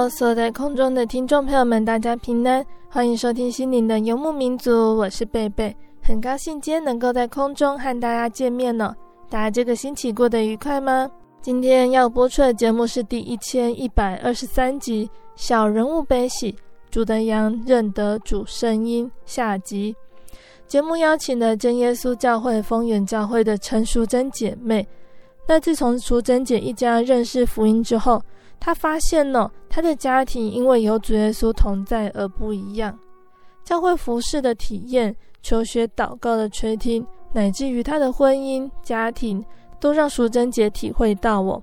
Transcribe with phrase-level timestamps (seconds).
[0.00, 8.96] Hello，所在空中的听众朋友们，大家平安，欢迎收听心灵的游牧民族，我是贝贝，很高兴今天能够在空中和大家见面呢。
[9.28, 11.10] 大家这个星期过得愉快吗？
[11.42, 16.50] 今天要播出的节目是第一千一百二十三集《小人物悲喜》，
[16.90, 19.94] 主的羊认得主声音下集。
[20.66, 24.88] 节目邀请了真耶稣教会丰原教会的陈淑贞姐妹。
[25.46, 28.22] 那自从淑贞姐一家认识福音之后，
[28.60, 32.96] 他发现呢，他的家庭因为有主耶稣同在而不一样。
[33.64, 39.44] 教会服饰的体验、求学祷告的垂听，乃至于他的婚姻家庭，
[39.80, 41.62] 都让淑贞姐体会到哦。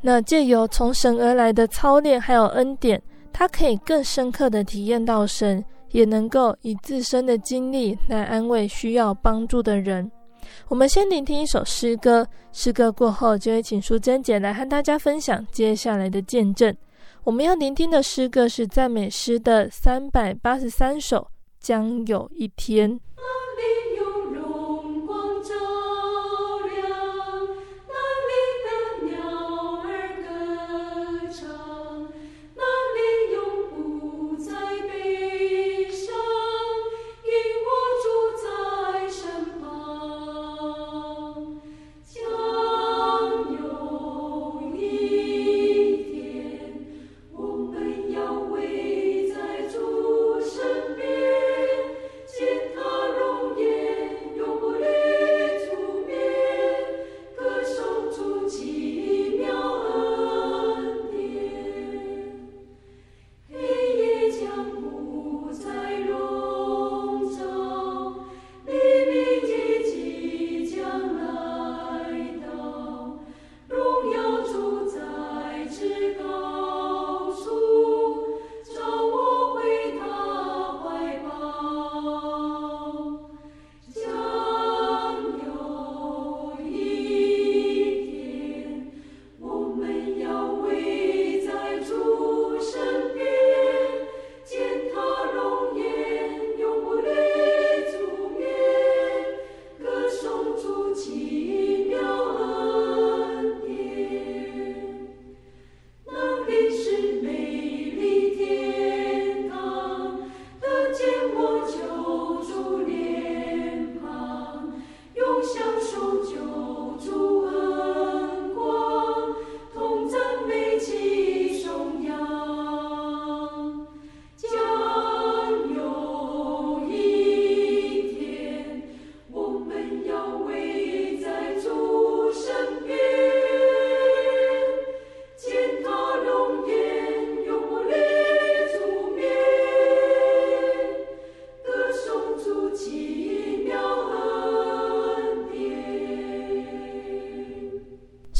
[0.00, 3.00] 那借由从神而来的操练还有恩典，
[3.32, 10.10] 他可以更深刻的体验到神，也能够以自身的经历来安慰需要帮助的人。
[10.68, 16.74] 我们先聆听一首诗歌，诗歌过后就会请淑珍姐来和大家分享接下来的见证。
[17.24, 21.28] 我们要聆听的诗歌是赞美诗的三百八十三首，
[21.60, 23.00] 将有一天。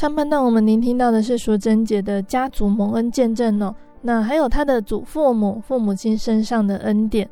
[0.01, 3.71] 上半段我们聆听到的是淑贞姐的家族蒙恩见证哦，
[4.01, 7.29] 那还有她的祖父母、父母亲身上的恩典。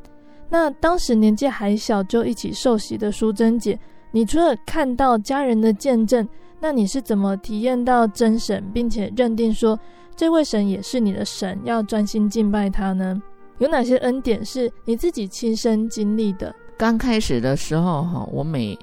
[0.49, 3.79] 那当时年纪还小就一起受洗的淑贞姐，
[4.11, 6.29] 你除了看到家人的见证，
[6.59, 9.75] 那你是怎么体验到真神，并且认定说
[10.15, 13.19] 这位神也是你的神，要专心敬拜他呢？
[13.57, 16.53] 有哪些恩典是你自己亲身经历的？
[16.77, 18.77] 刚开始的时候哈，我每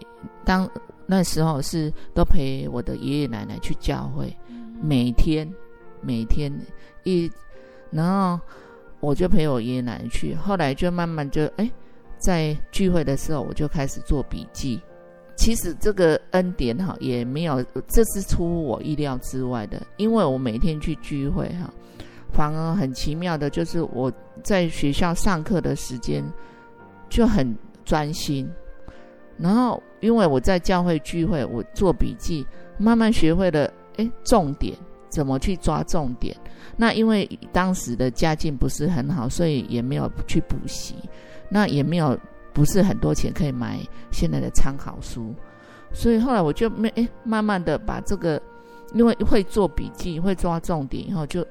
[0.45, 0.69] 当
[1.07, 4.37] 那时候是都陪我的爷爷奶奶去教会，
[4.83, 5.49] 每天
[6.01, 6.53] 每天。
[7.05, 7.31] 一，
[7.91, 8.41] 然后
[8.99, 11.71] 我就陪我爷爷奶奶去，后来就慢慢就哎，
[12.19, 14.81] 在聚会的时候我就开始做笔记。
[15.37, 21.73] 其实这个恩典哈也没有，这是出乎我意料之外的，因为我每天去聚会哈，
[22.33, 24.11] 反而很奇妙的就是我
[24.43, 26.25] 在学校上课的时间
[27.09, 27.55] 就很
[27.85, 28.51] 专心，
[29.39, 32.47] 然后因为我在教会聚会，我做笔记，
[32.79, 34.75] 慢慢学会了诶重点
[35.09, 36.37] 怎么去抓重点。
[36.77, 40.95] 那因为当时的家境不是很好，所以也没有去补习，
[41.49, 42.19] 那也没有。
[42.53, 43.79] 不是很多钱可以买
[44.11, 45.35] 现在的参考书，
[45.93, 48.41] 所以后来我就没诶，慢慢的把这个，
[48.95, 51.47] 因为会做笔记，会抓重点，以后就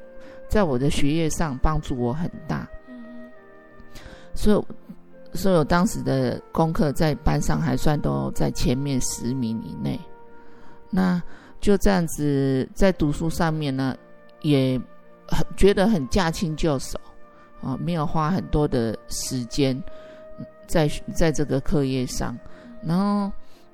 [0.49, 2.67] 在我的学业上帮助我很大。
[4.33, 4.65] 所以，
[5.35, 9.99] 所以当时的功课在班上还算都在前面十名以内。
[10.89, 11.21] 那
[11.59, 13.95] 就这样子在读书上面呢，
[14.41, 14.79] 也
[15.27, 16.97] 很觉得很驾轻就熟
[17.61, 19.81] 啊，没有花很多的时间。
[20.67, 22.35] 在在这个课业上，
[22.81, 23.31] 然后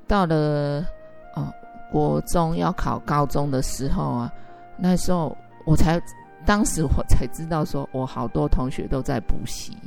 [0.08, 0.86] 到了
[1.34, 1.50] 啊
[1.90, 4.34] 国中要考高中的时候啊，
[4.78, 5.34] 那时候
[5.66, 6.02] 我才
[6.46, 9.78] 当时我才知道说，我好多同学都在补习，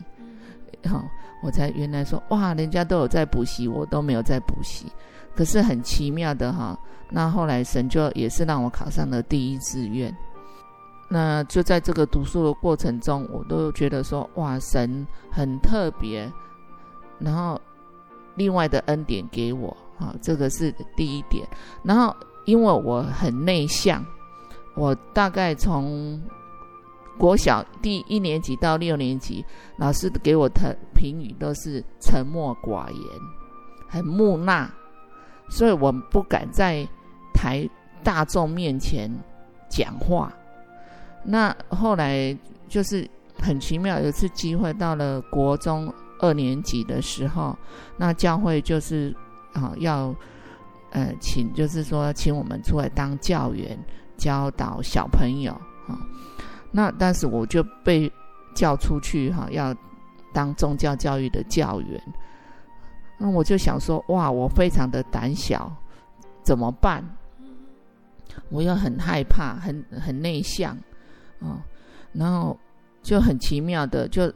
[0.87, 1.05] 好，
[1.43, 4.87] 我才原来说哇，人家都有在补习，我都没有在补习。
[5.35, 6.79] 可是很奇妙的哈，
[7.11, 10.15] 那后来神就也是让我考上了第一志愿。
[11.09, 16.31] 那就在这个读书的过程中，我都觉得说哇，神很特别。
[17.19, 17.61] 然后，
[18.35, 21.47] 另外的恩典给我，啊，这个是第一点。
[21.83, 22.15] 然后，
[22.45, 24.05] 因为我很内向，
[24.75, 26.21] 我大概从
[27.19, 29.45] 国小第一年级到六年级，
[29.77, 33.01] 老师给我的评语都是沉默寡言，
[33.89, 34.69] 很木讷，
[35.49, 36.87] 所以我不敢在
[37.33, 37.69] 台
[38.03, 39.11] 大众面前
[39.69, 40.33] 讲话。
[41.25, 42.37] 那后来
[42.69, 43.09] 就是
[43.39, 45.93] 很奇妙，有一次机会到了国中。
[46.21, 47.55] 二年级的时候，
[47.99, 49.15] 那教会就是
[49.53, 50.15] 啊、要
[50.91, 53.77] 呃请，就是说请我们出来当教员，
[54.17, 55.53] 教导小朋友
[55.87, 55.99] 啊、
[56.77, 58.13] 那但是我就被
[58.53, 59.73] 叫出去哈、要
[60.33, 62.03] 当宗教教育的教员。
[63.17, 65.73] 那我就想说，哇，我非常的胆小，
[66.43, 67.09] 怎么办？
[68.49, 70.75] 我又很害怕，很很内向
[71.39, 71.63] 啊、哦，
[72.13, 72.59] 然后
[73.03, 74.33] 就很奇妙的就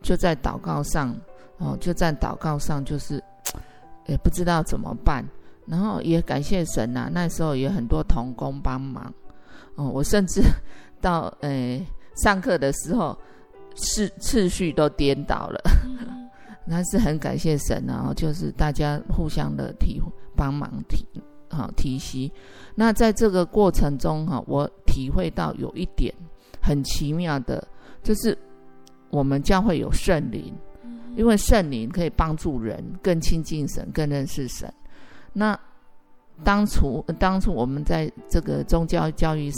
[0.00, 1.12] 就在祷告上。
[1.58, 3.22] 哦，就在祷告上，就是
[4.08, 5.22] 也不知道怎么办，
[5.66, 7.10] 然后也感谢神呐、啊。
[7.12, 9.12] 那时候有很多同工帮忙。
[9.74, 10.40] 哦，我甚至
[11.00, 11.86] 到诶、呃、
[12.22, 13.16] 上课的时候，
[13.74, 15.60] 次次序都颠倒了。
[16.66, 20.00] 那是很感谢神啊，就是大家互相的提
[20.36, 21.04] 帮忙提
[21.48, 22.30] 好、哦、提携。
[22.74, 26.14] 那在这个过程中哈、哦，我体会到有一点
[26.62, 27.66] 很奇妙的，
[28.02, 28.36] 就是
[29.10, 30.54] 我们将会有圣灵。
[31.16, 34.72] 因为圣灵可以帮助人更亲近神、更认识神。
[35.32, 35.58] 那
[36.44, 39.50] 当初当初我们在这个宗教教育，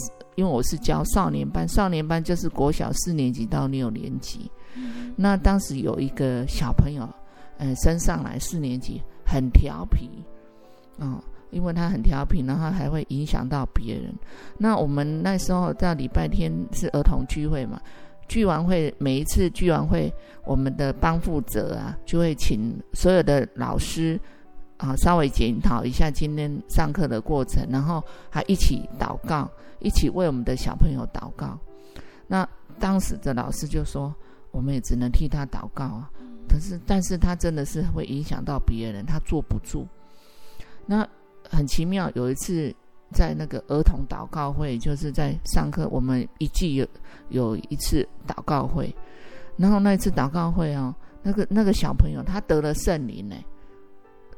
[0.43, 4.51] 因为我是教少年班，少年班就是国小四年级到六年级。
[5.15, 7.09] 那当时有一个小朋友，
[7.59, 10.11] 嗯，升上来四年级，很调皮，
[10.99, 11.23] 哦，
[11.53, 14.13] 因为他很调皮，然后还会影响到别人。
[14.59, 17.81] 那我们那时候在礼拜天是儿童聚会嘛。
[18.27, 20.13] 聚完会，每一次聚完会，
[20.45, 24.19] 我们的班负责啊，就会请所有的老师
[24.79, 29.49] 啊，稍微检讨一下今天上课的过程，然后还一起祷告，
[29.83, 31.59] 一起为我们的小朋友祷告。
[32.27, 32.49] 那
[32.79, 34.15] 当时的老师就说，
[34.51, 36.11] 我们也只能替他祷告啊。
[36.49, 39.87] 可是，但是他真的是会影响到别人，他坐不住。
[40.87, 41.07] 那
[41.49, 42.75] 很奇妙，有一次。
[43.15, 46.89] 在那个儿童祷告会，就是在上课，我们一季有
[47.29, 48.91] 有一次祷告会，
[49.59, 53.37] 然后那一次祷告会哦，那个那个小朋友他得了圣灵呢，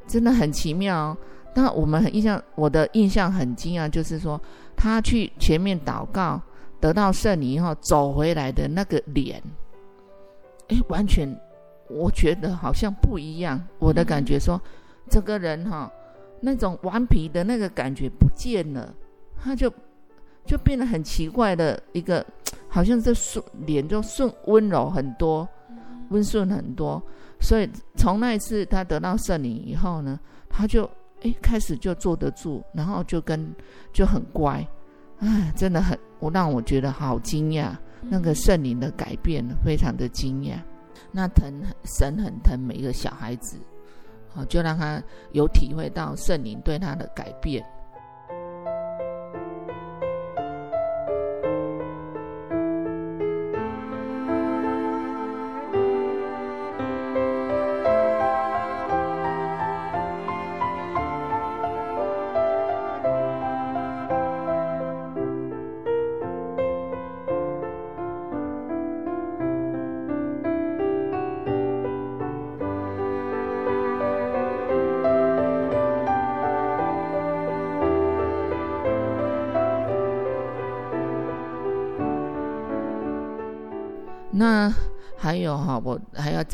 [0.09, 1.17] 真的很奇妙。
[1.55, 4.41] 那我们很印象，我的印象很惊讶，就是说
[4.77, 6.41] 他去前面祷告
[6.81, 9.43] 得到圣灵以后走回来的那个脸，
[10.69, 11.29] 哎，完全
[11.89, 13.61] 我觉得好像不一样。
[13.79, 14.61] 我的感觉说，
[15.09, 15.91] 这个人哈、哦。
[16.41, 18.95] 那种顽皮的那个感觉不见了，
[19.43, 19.73] 他就
[20.45, 22.23] 就变得很奇怪的一个，
[22.69, 25.49] 好像这顺脸就顺温柔很多，
[26.11, 27.03] 温顺很多。
[27.41, 30.21] 所以从那一次他得到圣灵以后呢，
[30.51, 30.91] 他就
[31.25, 33.55] 诶开始就坐得住，然后就跟
[33.93, 34.67] 就很乖，
[35.19, 40.55] 哎，真的很我让我觉得好惊讶，那个圣灵的改变非常的惊讶。
[41.11, 41.53] 那疼
[41.85, 43.59] 神很疼每一个小孩子。
[44.29, 45.01] 好，就让他
[45.33, 47.65] 有体会到圣灵对他的改变。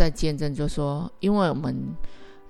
[0.01, 1.77] 还要再见证，就说，因为我们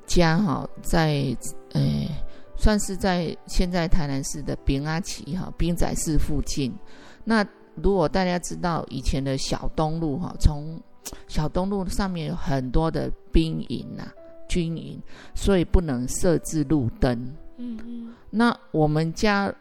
[0.07, 1.37] 家哈在
[1.73, 2.09] 诶，
[2.57, 6.73] 算是在现在台南市的平安期哈兵仔市附近。
[7.25, 10.81] 那如果大家知道以前的小东路哈，从
[11.27, 14.07] 小东路上面有很多的兵营呐、
[14.49, 15.03] 军营，
[15.35, 17.13] 所以不能设置路灯。
[17.57, 18.15] 嗯嗯。
[18.31, 19.53] 那我们家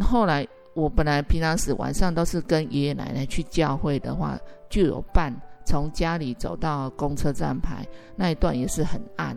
[0.00, 4.38] 后来，我本来平常时晚上都是跟爷爷奶奶去教会的话。
[4.72, 5.30] 就有伴
[5.64, 9.36] 从家里走到公车站牌那一段也是很暗，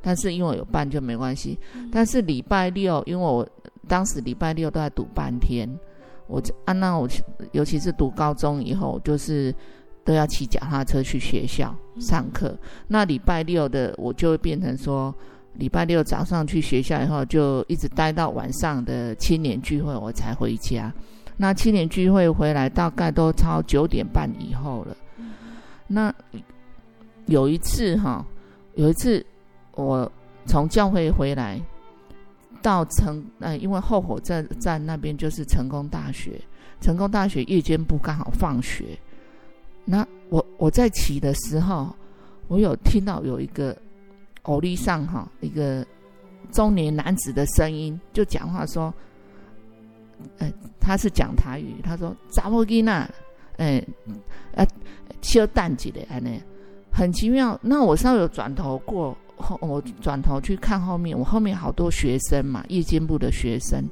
[0.00, 1.58] 但是因为有伴就没关系。
[1.90, 3.46] 但是礼拜六，因为我
[3.88, 5.68] 当时礼拜六都在读半天，
[6.26, 7.08] 我啊那我
[7.52, 9.54] 尤其是读高中以后，就是
[10.04, 12.56] 都要骑脚踏车去学校上课。
[12.88, 15.14] 那礼拜六的我就会变成说，
[15.54, 20.92] 礼拜六早上去学校以后，就一直待到晚上的青年聚会我才回家。
[21.36, 24.96] 那青年聚会回来大概都超九点半以后了。
[25.92, 26.14] 那
[27.26, 28.24] 有一次哈，
[28.76, 29.26] 有一次
[29.72, 30.10] 我
[30.46, 31.60] 从教会回来
[32.62, 36.40] 到成呃，因为后火车站那边就是成功大学，
[36.80, 38.96] 成功大学夜间部刚好放学。
[39.84, 41.92] 那我我在骑的时候，
[42.46, 43.76] 我有听到有一个
[44.42, 45.84] 欧丽上哈一个
[46.52, 48.94] 中年男子的声音，就讲话说。
[50.36, 50.46] 呃，
[50.78, 53.10] 他是讲台语，他说“查某囡仔，
[53.56, 53.82] 哎，
[54.54, 54.66] 啊，
[55.22, 56.40] 小淡一的安尼，
[56.92, 57.58] 很奇妙。
[57.62, 63.84] 那我稍有转头过后，我转头去看后面，我后面好多学生嘛，夜间部的学生，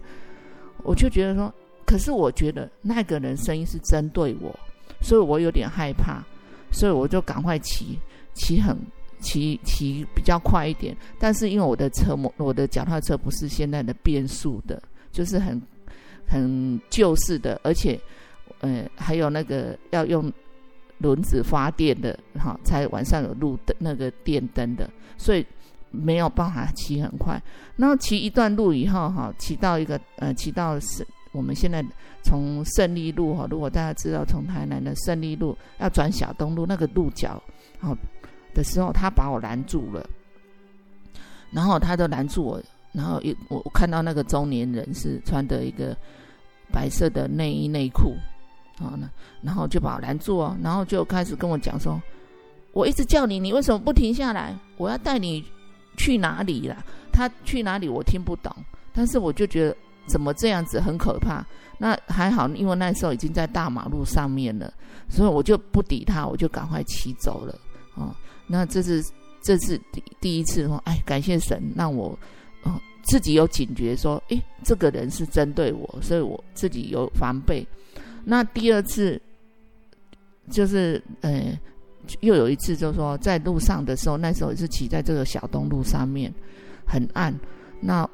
[0.82, 1.52] 我就觉得说，
[1.84, 4.54] 可是我觉得那个人声音是针对我，
[5.00, 6.22] 所以我有点害怕，
[6.70, 7.98] 所以我就赶快骑，
[8.34, 8.76] 骑很
[9.20, 10.96] 骑骑比较快一点。
[11.18, 14.82] 但是因为我的车模，我的脚踏车不是现在的变速的，
[15.12, 15.60] 就是很。
[16.30, 17.98] 很旧式的，而且，
[18.60, 20.30] 呃，还有那个要用
[20.98, 25.44] 轮子发电的，哈，才晚上有路灯那个电灯的，所以
[25.90, 27.40] 没有办法骑很快。
[27.76, 31.84] 然后骑一段路以后，哈，骑到一个呃，骑到是我们现在
[32.22, 37.40] 从胜利路哈，如果大家知道从台南的胜利路要转小东路那个路角，
[37.78, 37.96] 好
[38.54, 40.04] 的时候，他把我拦住了，
[41.52, 42.62] 然后他就拦住我。
[42.90, 45.96] 然后一我我看到那个中年人是穿的一个
[46.72, 48.16] 白色的内衣内裤，
[48.80, 49.08] 啊，那
[49.42, 52.00] 然后就把我拦住哦，然后就开始跟我讲说，
[52.72, 54.56] 我一直叫你，你为什么不停下来？
[54.76, 55.44] 我要带你
[55.96, 56.76] 去哪里啦？
[57.12, 58.54] 他去哪里我听不懂，
[58.92, 61.44] 但是我就觉得怎么这样子很可怕。
[61.78, 64.72] 那还好，因为那时候已经在大马路上面了，
[65.08, 67.58] 所以我就不理他，我就赶快骑走了。
[67.94, 68.14] 哦，
[68.46, 69.02] 那这是
[69.42, 72.18] 这是第第一次说，哎，感谢神让我。
[72.64, 77.64] 哦，自己有警觉，说，诶，这个人是针对我，所以我自己有防备。
[78.24, 79.20] 那第二次，
[80.50, 81.58] 就是，呃，
[82.20, 86.32] 又有一次，就是说，在路上的时候，那时候是骑在这个小东路上面，
[86.86, 87.34] 很暗。
[87.80, 88.08] 那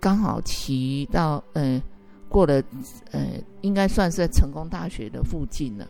[0.00, 1.82] 刚好骑到，呃，
[2.28, 2.62] 过了，
[3.10, 3.26] 呃，
[3.60, 5.88] 应该算是在成功大学的附近了。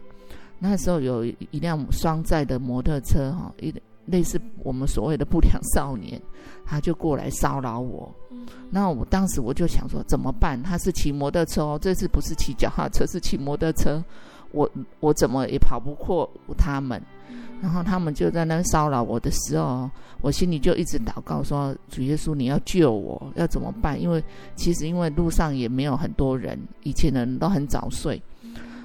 [0.59, 3.75] 那时候有一辆双载的摩托车，哈，一。
[4.07, 6.21] 类似我们所谓的不良少年，
[6.67, 8.13] 他就过来骚扰我。
[8.71, 10.61] 那我当时我就想说怎么办？
[10.63, 14.03] 他是骑摩托车哦，这次不是骑脚踏车，是骑摩托车。
[14.51, 16.29] 我我怎么也跑不过
[16.59, 17.01] 他们。
[17.63, 19.89] 然后他们就在那骚扰我的时候，
[20.21, 23.99] 我心里就一直祷告说：主耶稣，你要救我，要怎么办？
[24.01, 24.23] 因为
[24.57, 28.21] 其实因为路上也没有很多人，以前的人都很早睡。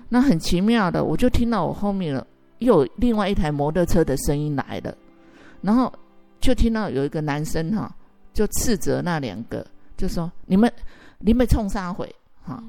[0.09, 2.25] 那很奇妙的，我就听到我后面了，
[2.59, 4.95] 又有另外一台摩托车的声音来了。
[5.61, 5.91] 然后
[6.39, 7.93] 就听到有一个男生哈，
[8.33, 9.65] 就斥责那两个，
[9.97, 10.71] 就说：“你们，
[11.17, 12.13] 你们冲啥回？”
[12.45, 12.63] 哈，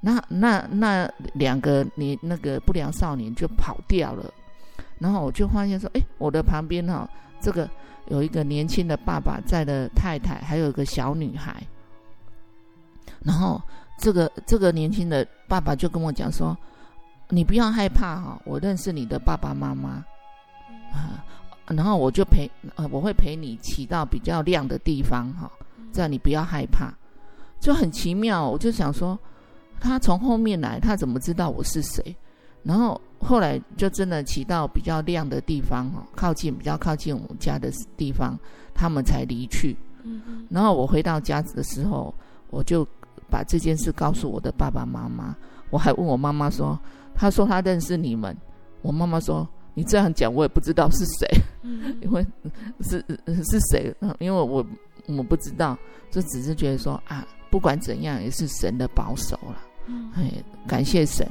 [0.00, 4.32] 那那那两个你那个不良少年就跑掉了。
[4.98, 7.08] 然后我就发现说：“哎，我的旁边哈，
[7.40, 7.68] 这个
[8.06, 11.60] 有一个年轻的爸爸在的太太，还有一个小女孩。
[13.24, 13.60] 然后
[13.98, 16.56] 这个这个年轻的爸爸就跟我讲说
[17.28, 20.04] ：‘你不要害怕哈，我认识你的爸爸妈妈。’
[20.94, 21.24] 啊。”
[21.76, 25.50] 然后我就陪呃，我会陪你骑到比较亮的地方哈，
[25.92, 26.92] 这样你不要害怕，
[27.60, 28.48] 就很奇妙。
[28.48, 29.18] 我就想说，
[29.78, 32.16] 他从后面来，他怎么知道我是谁？
[32.62, 38.38] 然后后来就真的骑到比较亮的地方哈，靠近比较靠近我们家的地方，
[38.74, 39.76] 他们才离去。
[40.04, 42.14] 嗯然后我回到家的时候，
[42.50, 42.86] 我就
[43.30, 45.36] 把这件事告诉我的爸爸妈妈，
[45.70, 46.78] 我还问我妈妈说，
[47.14, 48.36] 他说他认识你们，
[48.80, 49.46] 我妈妈说。
[49.78, 51.28] 你这样讲，我也不知道是谁，
[52.02, 52.26] 因为
[52.80, 52.98] 是
[53.44, 53.94] 是谁？
[54.18, 54.66] 因为我
[55.06, 55.78] 我不知道，
[56.10, 59.62] 就只是觉得说啊，不管怎样，也是神的保守了。
[60.16, 60.32] 哎，
[60.66, 61.24] 感谢神。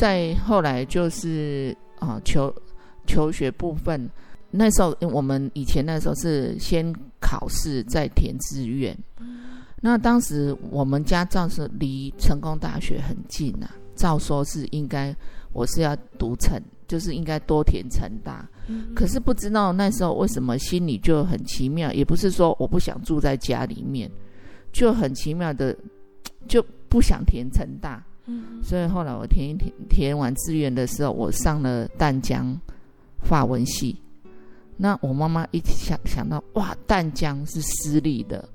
[0.00, 2.50] 再后来就是啊，求
[3.06, 4.08] 求学部分，
[4.50, 6.90] 那时候我们以前那时候是先
[7.20, 8.96] 考试再填志愿。
[9.82, 15.14] 那当时我们家照是离成功大学很近啊，照说是应该
[15.52, 18.48] 我是要读成，就是应该多填成大。
[18.94, 24.10] 可是不知道那时候为什么心里就很奇妙，也不是说我不想住在家里面，
[24.72, 25.76] 就很奇妙的
[26.48, 28.02] 就不想填成大。
[28.62, 32.58] 所以后来我填一填填完志愿的时候，我上了淡江
[33.22, 33.96] 法文系。
[34.76, 38.48] 那我妈妈一想想到，哇，淡江是私立的。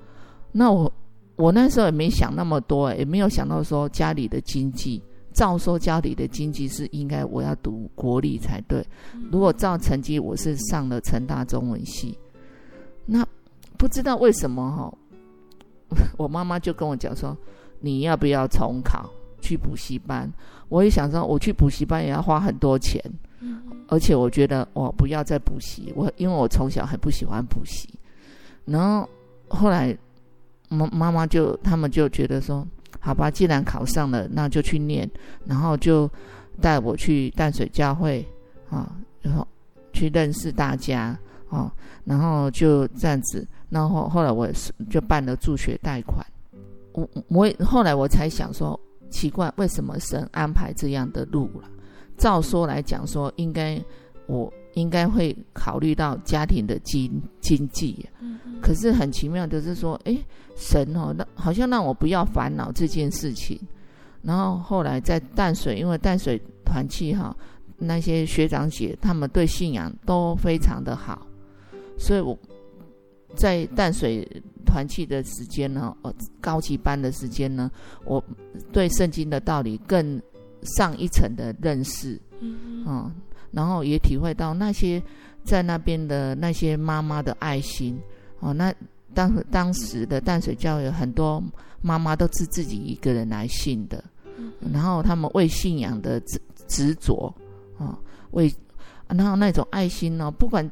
[0.50, 0.92] 那我
[1.36, 5.02] 我那时候也没想那么多，也没有想到说家里的经济。
[5.32, 8.82] 照说家里的经济是应该我要读国立才对。
[9.30, 12.18] 如果照成绩，我是上了成大中文系。
[13.04, 13.22] 那
[13.76, 14.98] 不知道为什么哈，
[16.16, 17.36] 我妈妈就跟我讲说，
[17.80, 19.10] 你要不要重考？
[19.46, 20.28] 去补习班，
[20.68, 23.00] 我也想说，我去补习班也要花很多钱，
[23.38, 27.88] 嗯、而且我觉得我不要再补习，我因为我从小很不喜欢补习，
[28.64, 29.08] 然后
[29.46, 29.96] 后来
[30.68, 32.66] 妈妈妈就他们就觉得说，
[32.98, 35.08] 好吧，既然考上了，那就去念，
[35.44, 36.10] 然后就
[36.60, 38.26] 带我去淡水教会
[38.68, 39.46] 啊，然后
[39.92, 41.16] 去认识大家
[41.48, 41.72] 啊，
[42.04, 44.48] 然后就这样子，然后后来我
[44.90, 46.26] 就办了助学贷款，
[46.94, 48.78] 我我后来我才想说。
[49.10, 51.68] 奇怪，为什么神安排这样的路了？
[52.16, 53.82] 照说来讲，说应该
[54.26, 60.16] 我应该会考虑到家庭的经经济，嗯嗯，可是很奇妙的是说，哎，
[60.56, 63.60] 神哦，那好像让我不要烦恼这件事情。
[64.22, 67.36] 然后后来在淡水，因为淡水团契哈，
[67.76, 71.26] 那些学长姐他们对信仰都非常的好，
[71.98, 72.36] 所以我
[73.36, 74.26] 在淡水。
[74.68, 77.70] 团契的时间呢，呃，高级班的时间呢，
[78.04, 78.22] 我
[78.72, 80.20] 对圣经的道理更
[80.62, 83.14] 上一层的认识，嗯，嗯，
[83.52, 85.00] 然后也体会到那些
[85.44, 87.96] 在那边的那些妈妈的爱心，
[88.40, 88.74] 哦，那
[89.14, 91.42] 当当时的淡水教会很多
[91.80, 94.02] 妈妈都是自己一个人来信的，
[94.72, 97.32] 然后他们为信仰的执执着，
[97.78, 97.96] 啊，
[98.32, 98.52] 为，
[99.08, 100.68] 然后那种爱心呢，不管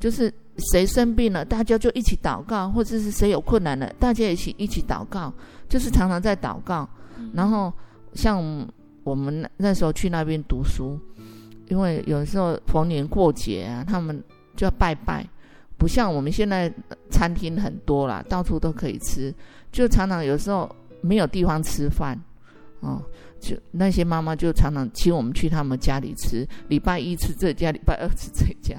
[0.00, 0.32] 就是。
[0.72, 5.32] 谁生病了，大家就一起祷告；或者是谁有困难了，大家一起一起祷告，
[5.70, 6.86] 就是常常在祷告。
[7.32, 7.72] 然后
[8.12, 8.68] 像
[9.02, 10.98] 我们那时候去那边读书，
[11.68, 14.22] 因为有时候逢年过节啊，他们
[14.54, 15.26] 就要拜拜，
[15.78, 16.70] 不像我们现在
[17.08, 19.34] 餐厅很多啦，到处都可以吃，
[19.72, 20.68] 就常常有时候
[21.00, 22.20] 没有地方吃饭，
[22.80, 23.00] 哦，
[23.40, 28.76] 就那些妈妈就常常请我们去他们家里吃，礼拜一吃这家，礼拜二吃这家。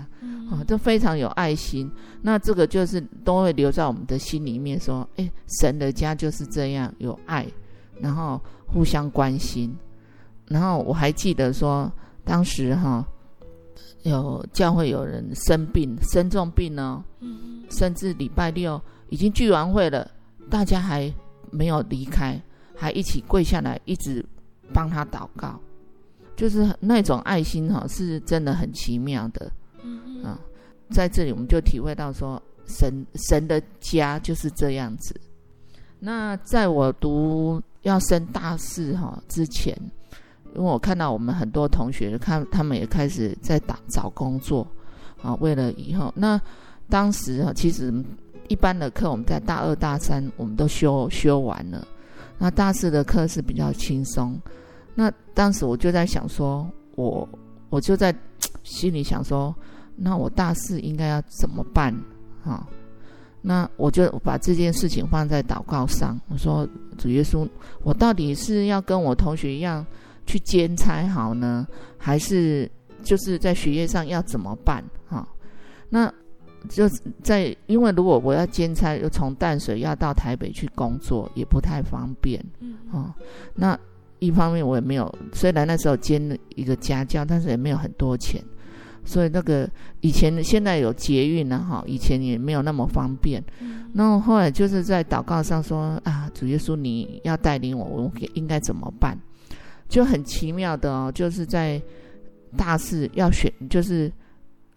[0.52, 1.90] 啊，都非常有爱心。
[2.22, 7.48] 那这个就是都会留在我们的心里面，说，哎，神的家就是这样有爱，
[8.02, 9.74] 然后互相关心。
[10.48, 11.90] 然后我还记得说，
[12.26, 13.08] 当时哈，
[14.04, 17.02] 有教会有人生病，生重病呢，
[17.70, 20.12] 甚至礼拜六已经聚完会了，
[20.50, 21.10] 大家还
[21.50, 22.38] 没有离开，
[22.76, 24.26] 还一起跪下来，一直
[24.74, 25.60] 帮他祷告，
[26.36, 29.52] 就是那种爱心哈，是真的很奇妙的。
[29.84, 30.40] 嗯啊，
[30.90, 35.20] 在这里我们就体会到说，神神的家就是这样子。
[36.00, 39.76] 那在我读要升大四哈之前，
[40.56, 44.66] 因为我看到我们很多同学，看他们也开始在打找工作
[45.22, 46.12] 啊，为了以后。
[46.16, 46.40] 那
[46.90, 47.94] 当时啊，其实
[48.48, 51.88] 一般的课我们在大二大三我们都修修完了，
[52.38, 54.40] 那大四的课是比较轻松。
[54.96, 57.28] 那当时我就在想说，我
[57.70, 58.14] 我就在
[58.64, 59.54] 心里想说，
[59.96, 61.96] 那我大四应该要怎么办
[62.44, 62.68] 啊？
[63.44, 66.20] 那我就把这件事情放在祷告上。
[66.30, 67.48] 我说：“主耶稣，
[67.82, 69.84] 我到底是要跟我同学一样
[70.28, 71.66] 去兼差好呢，
[71.98, 72.70] 还是
[73.02, 74.84] 就是在学业上要怎么办？
[75.08, 75.28] 哈，
[75.90, 76.14] 那
[76.70, 76.88] 就
[77.24, 82.40] 在因为如果我要兼差，又从淡水要到台北去工作，也不太方便。
[82.60, 83.16] 嗯，啊，
[83.56, 83.76] 那
[84.22, 88.42] 一方面我也没有，虽然那时候兼了一个家教，但是也没有很多钱。”
[89.04, 89.68] 所以那个
[90.02, 93.44] 以前现在有捷运了哈，以前也没有那么方便。
[93.94, 99.18] 那、嗯、后来就是在祷告上说啊，主耶稣你要带领我，我应该怎么办？
[99.90, 101.82] 就很奇妙的哦，就是在
[102.56, 104.10] 大四要选，就是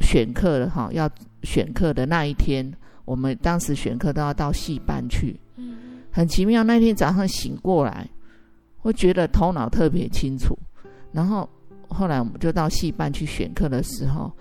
[0.01, 1.07] 选课了哈，要
[1.43, 2.73] 选课的那一天，
[3.05, 5.39] 我们当时选课都要到戏班去。
[5.57, 5.77] 嗯，
[6.11, 8.09] 很奇妙，那天早上醒过来，
[8.85, 10.57] 我觉得头脑特别清楚，
[11.11, 11.49] 然后。
[11.87, 14.33] 后来我们就到戏班去选课的时候，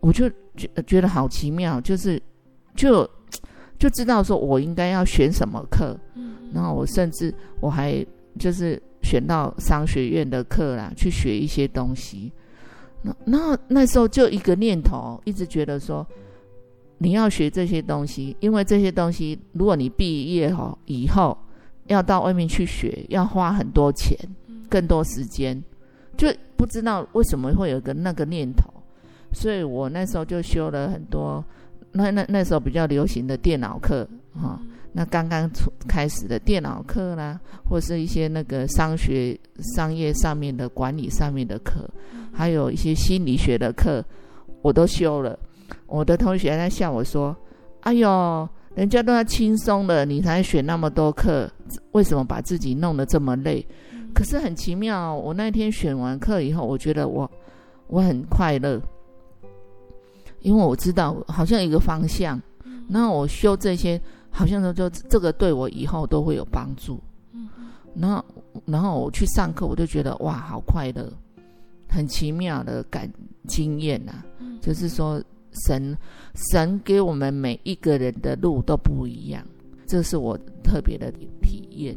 [0.00, 2.18] 我就觉觉得好奇妙，就是
[2.74, 3.06] 就
[3.76, 5.98] 就知道说我应该要选什么课，
[6.54, 8.06] 然后我甚至我还
[8.38, 12.32] 就是选到商学院的课啦，去学一些东西。
[13.02, 16.06] 那那那时候就一个念头，一直觉得说
[16.96, 21.36] 你要学这些东西，因为这些东西如果你毕业后以后
[21.86, 24.18] 要到外面去学，要花很多钱，
[24.68, 25.62] 更多时间。
[26.16, 28.72] 就不知道为什么会有个那个念头，
[29.32, 31.44] 所以我那时候就修了很多，
[31.92, 34.58] 那那那时候比较流行的电脑课哈，
[34.92, 39.38] 那刚刚出开始的电脑课啦，或是一些那个商学、
[39.74, 41.86] 商业上面的管理上面的课，
[42.32, 44.02] 还有一些心理学的课，
[44.62, 45.38] 我都修了。
[45.86, 47.36] 我的同学还在笑我说
[47.82, 51.50] ：“哎呦，人家都要轻松的，你才选那么多课，
[51.92, 53.66] 为什么把自己弄得这么累？”
[54.14, 57.30] 可是很奇妙，我那天选完课以后，我觉得我
[57.86, 58.80] 我很快乐，
[60.40, 62.40] 因为我知道好像一个方向，
[62.86, 67.00] 那我修这些，好像说就这个对我以后都会有帮助。
[67.94, 68.24] 然后
[68.66, 71.10] 然后我去上课，我就觉得哇，好快乐，
[71.88, 73.10] 很奇妙的感
[73.46, 74.24] 经验呐、啊。
[74.60, 75.22] 就是说
[75.64, 75.96] 神
[76.34, 79.46] 神给我们每一个人的路都不一样，
[79.86, 81.96] 这是我特别的体验。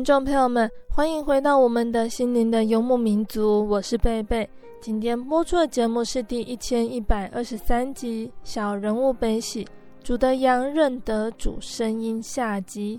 [0.00, 4.48] 听众朋友们，欢迎回到我们的心灵的游牧民族，我是贝贝。
[4.80, 9.62] 今天播出的节目是第一千一百二十三集《小人物悲喜》，
[10.02, 12.98] 主的羊认得主声音下集。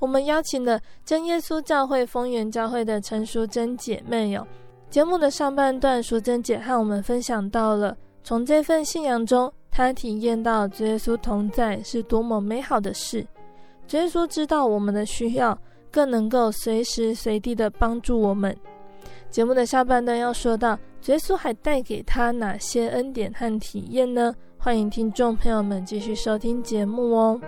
[0.00, 4.44] 我们邀请了真耶稣教会丰原教会的陈淑贞姐妹哟。
[4.90, 13.24] 节目的上半段，淑贞姐和我们分享到了从这份信仰中，她体验到主耶稣同在是多么美好的事。
[13.86, 15.56] 主耶稣知道我们的需要，
[15.94, 18.52] 更能够随时随地的帮助我们。
[19.30, 20.76] 节目的下半段要说到，
[21.06, 24.34] 耶稣还带给他哪些恩典和体验呢？
[24.58, 27.40] 欢迎听众朋友们继续收听节目哦。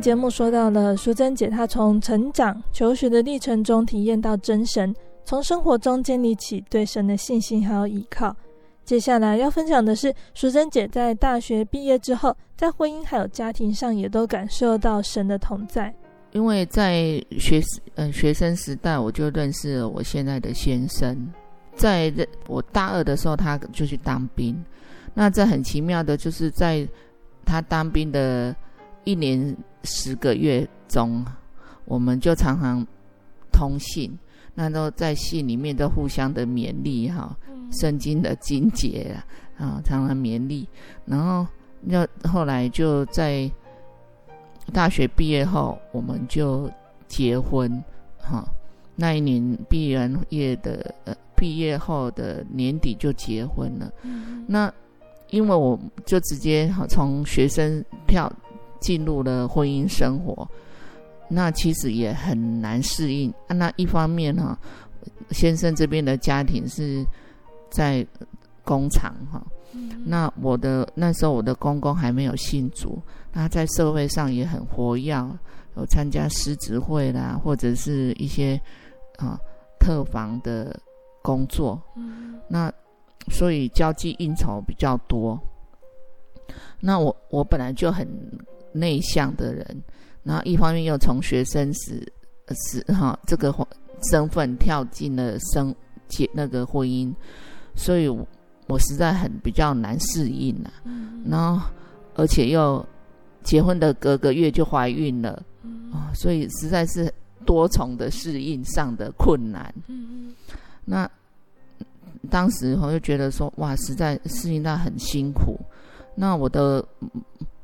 [0.00, 8.34] 节目说到了淑贞姐，她从成长求学的历程中体验到真神，从生活中建立起对神的信心还有依靠。
[8.84, 15.94] 接下来要分享的是淑贞姐在大学毕业之后，在婚姻还有家庭上也都感受到神的同在。
[16.32, 17.60] 因为在学
[17.96, 21.16] 嗯学生时代，我就认识了我现在的先生，
[21.76, 22.12] 在
[22.48, 24.64] 我大二的时候，他就去当兵。
[25.12, 26.88] 那这很奇妙的，就是在
[27.44, 28.56] 他当兵的。
[29.04, 31.24] 一年十个月中，
[31.84, 32.86] 我们就常常
[33.50, 34.16] 通信，
[34.54, 37.36] 那都在信里面都互相的勉励哈，
[37.72, 39.16] 圣经的经节
[39.56, 40.68] 啊，啊，常常勉励。
[41.06, 41.46] 然后
[41.86, 43.50] 要后来就在
[44.72, 46.70] 大学毕业后，我们就
[47.08, 47.82] 结婚
[48.18, 48.44] 哈。
[48.94, 53.90] 那一年毕完业的呃，毕业后的年底就结婚了。
[54.46, 54.70] 那
[55.30, 58.30] 因为我就直接哈从学生跳。
[58.80, 60.48] 进入了婚姻生活，
[61.28, 63.32] 那其实也很难适应。
[63.48, 64.58] 那一方面哈，
[65.30, 67.04] 先生这边的家庭是
[67.70, 68.04] 在
[68.64, 69.40] 工厂哈，
[70.04, 73.00] 那我的那时候我的公公还没有信主，
[73.32, 75.38] 他在社会上也很活跃，
[75.76, 78.60] 有参加狮子会啦，或者是一些
[79.18, 79.38] 啊
[79.78, 80.78] 特防的
[81.22, 81.80] 工作，
[82.48, 82.72] 那
[83.28, 85.38] 所以交际应酬比较多。
[86.80, 88.08] 那我我本来就很。
[88.72, 89.82] 内向的人，
[90.22, 92.00] 然后一方面又从学生时
[92.54, 93.54] 时哈这个
[94.10, 95.74] 身份跳进了生
[96.08, 97.12] 结那个婚姻，
[97.74, 98.26] 所以我，
[98.66, 100.82] 我实在很比较难适应呐、啊。
[100.84, 101.66] 嗯、然后
[102.14, 102.84] 而且又
[103.42, 105.42] 结婚的隔个月就怀孕了，
[105.92, 107.12] 啊、所以实在是
[107.44, 109.74] 多重的适应上的困难。
[109.88, 110.34] 嗯、
[110.84, 111.10] 那
[112.30, 115.58] 当时我就觉得说，哇，实在适应到很辛苦。
[116.14, 116.86] 那我的。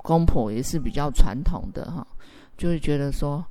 [0.07, 2.07] 公婆也是比较传统的哈，
[2.57, 3.45] 就会觉得说，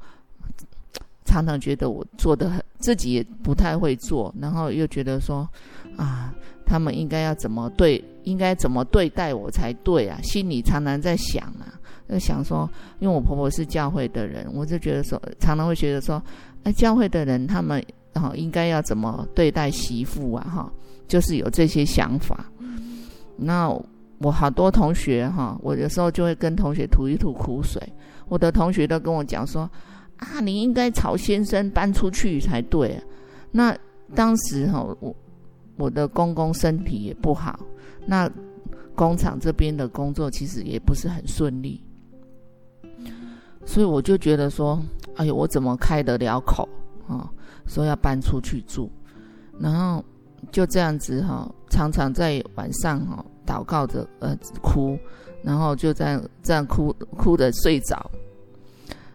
[1.26, 5.46] 常常觉得我做的很，自己也不太会做，然后又觉得说，
[5.98, 6.34] 啊，
[6.66, 16.24] 他们应该要怎么对，应该怎么对待我才对啊，心里常常在想啊，就想说，因为我婆婆是教会的人，我就觉得说，常常会觉得说，
[16.64, 20.72] 哎，教会的人他们哈应该要怎么对待媳妇啊哈，
[21.06, 22.46] 就是有这些想法，
[23.36, 23.78] 那。
[24.20, 27.82] 我好多同学哈，我有时候就会跟同学吐一吐苦水。
[28.28, 29.70] 我的同学都跟我讲说
[30.18, 33.00] ：“啊，你应该曹先生搬出去才对。”
[33.52, 33.78] 那
[34.16, 35.16] 当时哈，我
[35.76, 37.60] 我的公公身体也不好，
[38.06, 38.30] 那
[38.96, 41.84] 工厂这边的工作其实也不是很顺利，
[43.66, 44.82] 所以我就觉得说
[45.18, 46.68] ：“哎呦，我怎么开得了口
[47.08, 47.30] 啊？
[47.68, 48.90] 说要搬出去住，
[49.60, 50.04] 然后
[50.52, 54.98] 就这样子哈，常常在晚上哈。”祷告着，呃，哭，
[55.44, 58.10] 然后就这样这样哭，哭的睡着。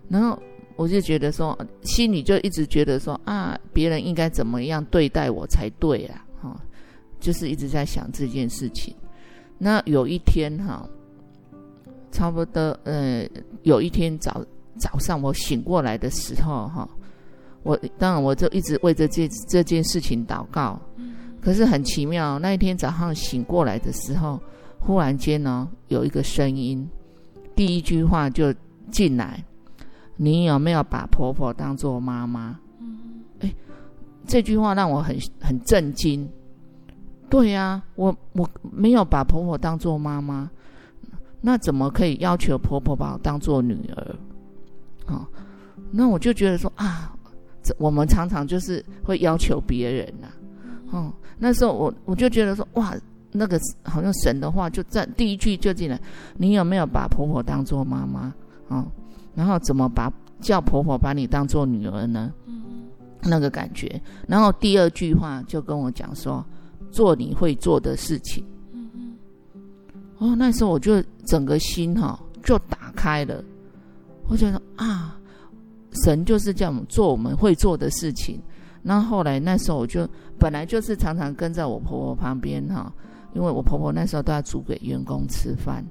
[0.08, 0.40] 然后
[0.76, 6.56] 我就觉得说，心里就一直觉得说啊，别人应该怎么样对待我才对啊，哈、哦，
[7.20, 8.94] 就是一直在想这件事情。
[9.58, 10.88] 那有一天哈、
[12.10, 13.28] 差不多，呃，
[13.62, 14.44] 有一天早
[14.78, 16.88] 早上我醒过来的时候哈、
[17.62, 20.80] 我当然我就一直为着这这件事情祷告。
[21.40, 24.38] 可是很奇妙，那一天早上醒过来的时候，
[24.78, 26.88] 忽然间呢，有一个声音，
[27.56, 28.54] 第一句话就
[28.90, 29.42] 进来
[30.16, 33.54] ：“你有没有把婆婆当做妈妈？”嗯，哎，
[34.26, 36.28] 这句话让我很很震惊。
[37.30, 40.50] 对呀，我我没有把婆婆当做妈妈，
[41.40, 44.16] 那怎么可以要求婆婆把我当做女儿？
[45.06, 45.26] 啊，
[45.90, 47.14] 那我就觉得说啊，
[47.62, 50.36] 这我们常常就是会要求别人呐、啊。
[50.90, 52.94] 哦，那时候我我就觉得说，哇，
[53.32, 56.00] 那个好像神的话就在第一句就进来，
[56.36, 58.34] 你有没有把婆婆当做妈妈？
[58.68, 58.86] 哦，
[59.34, 62.32] 然后怎么把叫婆婆把你当做女儿呢？
[62.46, 62.62] 嗯
[63.22, 64.00] 那个感觉。
[64.26, 66.42] 然后第二句话就跟我讲说，
[66.90, 68.42] 做你会做的事情。
[70.16, 73.44] 哦，那时候我就整个心哈、哦、就打开了，
[74.26, 75.18] 我觉得啊，
[76.02, 78.40] 神就是叫我们做我们会做的事情。
[78.82, 82.92] 那后，来那时候我就本来就是常常跟在我婆婆旁边哈，
[83.34, 85.84] 因为我婆婆那时候都要煮给员工吃饭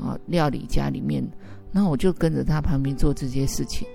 [0.00, 1.26] 啊，料理家里面，
[1.72, 3.86] 那我就跟着她旁边做这些事情。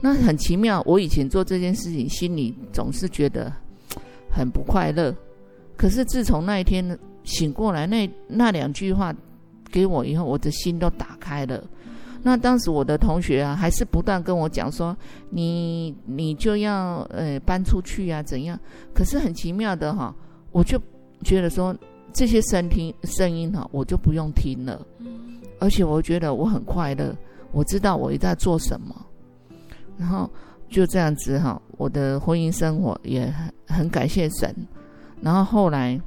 [0.00, 3.52] 那很奇妙，我以前做这件事情，心里总是觉得
[4.30, 5.14] 很不快乐。
[5.76, 9.14] 可是自从那一天醒过来，那那两句话
[9.70, 11.62] 给我以后，我的心都打开了。
[12.22, 14.94] 那当时我的同学啊，还是不断跟我讲说
[15.30, 18.58] ：“你你就要呃搬出去啊，怎样？”
[18.94, 20.14] 可是很奇妙的哈，
[20.52, 20.78] 我就
[21.24, 21.74] 觉得说
[22.12, 24.84] 这些声听声音哈，我就不用听了。
[25.60, 27.16] 而且我觉得我很快乐，
[27.52, 28.94] 我知道我在做什么。
[29.96, 30.28] 然后
[30.68, 33.30] 就这样子哈，我的婚姻生活也
[33.66, 34.54] 很很感谢神。
[35.22, 36.00] 然后后来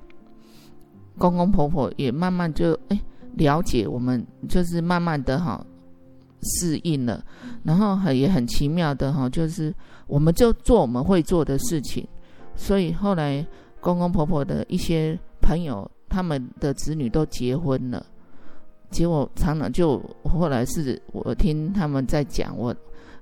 [1.18, 3.00] 公公婆婆也慢慢就哎
[3.34, 5.66] 了解我们，就是慢慢的哈。
[6.44, 7.24] 适应了，
[7.64, 9.74] 然后很也很奇妙的哈，就是
[10.08, 12.08] 我们就做我们会做的事情，
[12.56, 13.46] 所以后来
[13.80, 18.06] 公公婆婆的一些朋友，他们的子女都结婚了，
[18.92, 22.76] 结果常常就后来是我听他们在讲，我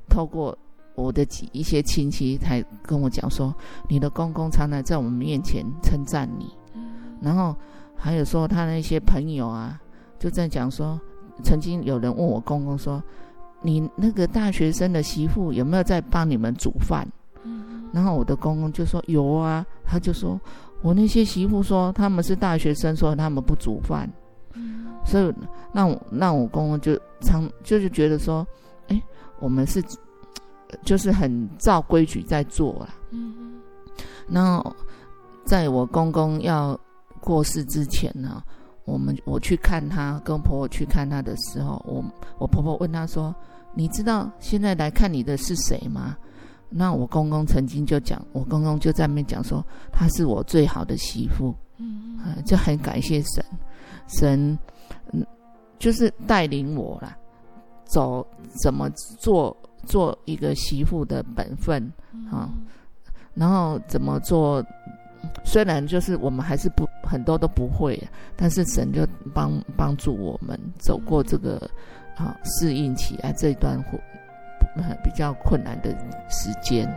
[0.10, 0.57] 透过
[0.95, 3.53] 我的几一些亲戚才跟我讲说，
[3.89, 6.53] 你的公公常常在我们面前称赞你，
[7.21, 7.55] 然后
[7.95, 9.79] 还有说他那些朋友啊，
[10.19, 10.99] 就在讲说。
[11.43, 13.01] 曾经有人问我公公说
[13.62, 17.08] ：“你那个大学生的媳妇有没有在帮你们煮饭？”
[17.91, 20.39] 然后我的公公就说：“有啊。”他就说
[20.82, 24.10] ：“我那些媳妇说他们是大学生，说他们不煮饭。”
[25.04, 25.34] 所以
[25.73, 28.47] 那我那我公公就常就是觉得说
[28.88, 29.01] ：“哎，
[29.39, 29.84] 我们是
[30.86, 32.88] 就是很照规矩在做啦。”
[34.30, 34.75] 然后
[35.43, 36.80] 在我公公要
[37.19, 38.41] 过世之前呢。
[38.86, 42.04] 我们我去看她，跟婆婆去看她的时候，我
[42.39, 43.34] 我婆婆问她说
[43.76, 46.17] ：“你知道现在来看你的是谁吗？”
[46.74, 53.44] 那我公公曾经就讲，我公公就在那边讲说：“她是我最好的媳妇。”嗯，嗯，就很感谢神，
[54.08, 54.60] 神
[55.12, 55.26] 嗯，
[55.80, 57.17] 就是带领我啦，
[57.86, 58.26] 走
[58.63, 58.89] 怎么
[59.20, 61.91] 做做一个媳妇的本分
[62.32, 62.50] 啊，
[63.34, 64.63] 然后怎么做。
[65.43, 68.01] 虽然就是我们还是不很多都不会，
[68.36, 71.69] 但是神就帮帮助我们走过这个
[72.15, 73.99] 啊适应期啊这一段或
[75.03, 75.89] 比较困难的
[76.29, 76.88] 时间。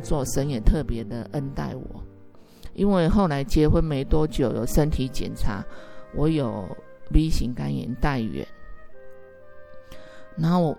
[0.00, 2.02] 做，神也特别的恩待我。
[2.74, 5.62] 因为后来结婚没多久，有身体检查，
[6.14, 6.66] 我有
[7.12, 8.46] B 型肝炎带原。
[10.36, 10.78] 然后我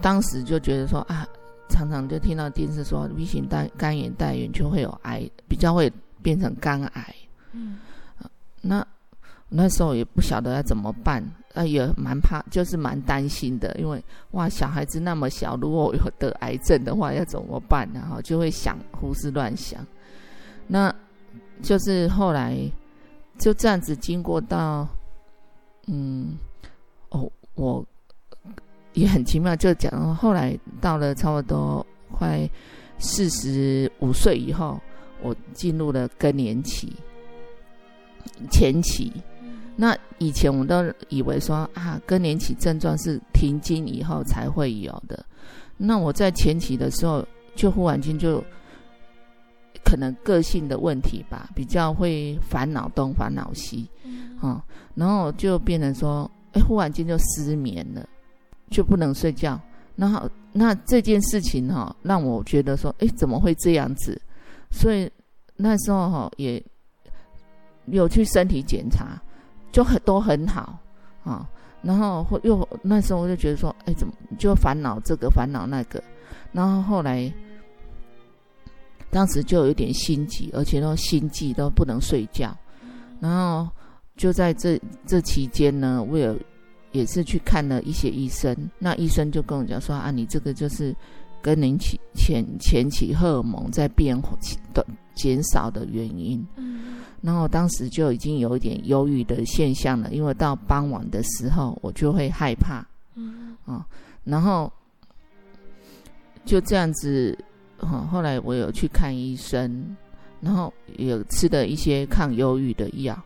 [0.00, 1.28] 当时就觉得说啊，
[1.68, 7.14] 常常就听到电视说 B 型肝肝炎带原就会有癌，比较会变成肝癌。
[7.52, 7.78] 嗯，
[8.62, 8.86] 那
[9.50, 11.22] 那时候也不晓得要怎么办。
[11.58, 18.00] 呃，也蛮怕，就是蛮担心的，因为哇，小孩子那么小，如果有得癌症的话，要怎么办呢？
[18.08, 19.84] 哈，就会想胡思乱想。
[20.68, 20.94] 那
[21.60, 22.56] 就是后来
[23.40, 24.86] 就这样子经过到，
[25.88, 26.38] 嗯，
[27.08, 27.84] 哦，我
[28.92, 32.48] 也很奇妙，就讲后来到了差不多快
[33.00, 34.80] 四十五岁以后，
[35.22, 36.94] 我进入了更年期
[38.48, 39.12] 前期。
[39.80, 45.24] 那以前我们都以为说啊，更年期症状是停经以后才会有的。
[45.76, 47.24] 那我在前期的时候，
[47.54, 48.42] 就忽然间就
[49.84, 53.88] 可能个性的问题吧，比较会烦恼东烦恼西，
[54.42, 54.60] 嗯，
[54.96, 58.04] 然后就变成说，哎，忽然间就失眠了，
[58.70, 59.60] 就不能睡觉。
[59.94, 64.20] 然后那这件事情哈，让我觉得说，哎，怎么会这样子？
[64.72, 65.08] 所以
[65.56, 66.60] 那时候哈也。
[67.90, 69.18] 有去身体检查，
[69.72, 70.78] 就很都很好
[71.24, 71.48] 啊。
[71.80, 76.02] 然后又那时候我就觉得说，哎，怎么就烦恼这个烦恼那个？
[76.50, 77.32] 然后后来，
[79.10, 82.56] 当时就有点心急，而且都心悸，都不能睡觉。
[83.20, 83.70] 然后
[84.16, 86.36] 就在这这期间呢，我有
[86.90, 90.94] 也是去看了一些医生，那医生就跟我讲说啊，你这个就是
[91.40, 94.20] 更年期前前期荷尔蒙在变
[94.74, 94.84] 的
[95.18, 96.46] 减少的原因。
[96.56, 103.84] 嗯然后当时就已经有一点忧郁的现象了，因为到傍晚的时候我就会害怕，嗯啊，
[104.22, 104.72] 然后
[106.44, 107.36] 就这样子，
[107.76, 109.96] 哈，后来我有去看医生，
[110.40, 113.20] 然后有吃的一些抗忧郁的药。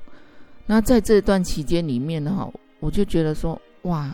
[0.64, 4.10] 那在这段期间里面呢，哈，我就觉得说，哇，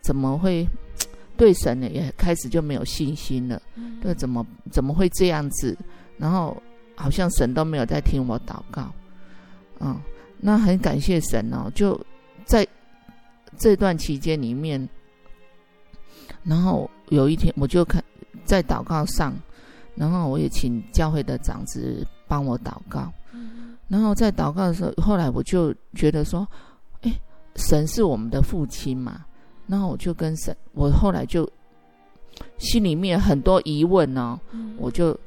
[0.00, 0.66] 怎么会
[1.38, 3.62] 对神呢也开始就没有信心了？
[4.02, 5.78] 对，怎么怎么会这样子？
[6.18, 6.60] 然后
[7.00, 8.92] 好像神都没有在听我祷告。
[9.80, 9.98] 嗯，
[10.38, 11.98] 那很感谢神哦，就
[12.44, 12.66] 在
[13.58, 14.86] 这段期间里面，
[16.44, 18.04] 然后有一天我就看
[18.44, 19.34] 在祷告上，
[19.94, 23.10] 然后我也请教会的长子帮我祷告，
[23.88, 26.46] 然后在祷告的时候，后来我就觉得说，
[27.00, 27.12] 哎，
[27.56, 29.24] 神是我们的父亲嘛，
[29.66, 31.50] 然后我就跟神，我后来就
[32.58, 34.38] 心里面很多疑问哦，
[34.76, 35.18] 我就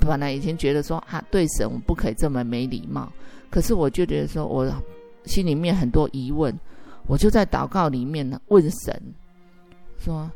[0.00, 3.10] 本来以前觉得说啊，对神我不可以这么没礼貌。
[3.50, 4.70] 可是我就觉得说，我
[5.24, 6.52] 心里面很多疑问，
[7.06, 9.02] 我就在祷告里面呢问神，
[9.98, 10.30] 说：“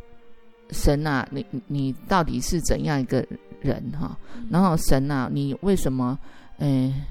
[0.71, 3.27] 神啊，你你到底是怎样一个
[3.61, 4.17] 人哈？
[4.49, 6.19] 然后神啊，你为什么？
[6.59, 7.03] 嗯，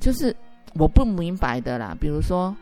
[0.00, 0.34] 就是
[0.74, 1.96] 我不明白的啦。
[2.00, 2.54] 比如说，